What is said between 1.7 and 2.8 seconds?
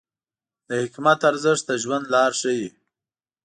ژوند لار ښیي.